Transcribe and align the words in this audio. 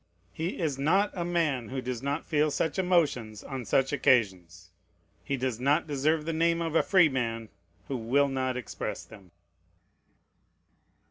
He 0.33 0.57
is 0.57 0.79
not 0.79 1.11
a 1.13 1.23
man 1.23 1.69
who 1.69 1.79
does 1.79 2.01
not 2.01 2.25
feel 2.25 2.49
such 2.49 2.79
emotions 2.79 3.43
on 3.43 3.65
such 3.65 3.93
occasions. 3.93 4.71
He 5.23 5.37
does 5.37 5.59
not 5.59 5.85
deserve 5.85 6.25
the 6.25 6.33
name 6.33 6.59
of 6.59 6.73
a 6.73 6.81
free 6.81 7.07
man 7.07 7.49
who 7.87 7.97
will 7.97 8.27
not 8.27 8.57
express 8.57 9.05
them. 9.05 9.29